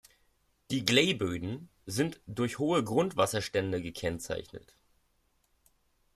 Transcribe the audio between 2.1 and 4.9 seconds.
durch hohe Grundwasserstände gekennzeichnet.